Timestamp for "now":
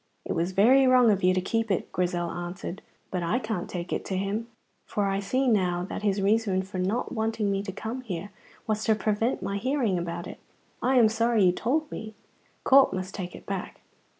5.47-5.85